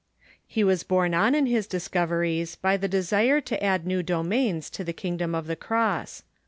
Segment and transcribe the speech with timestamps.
[0.47, 4.71] He was borne on in his discov eries by the desire to add new domains
[4.71, 6.23] to the kingdom of the Cross.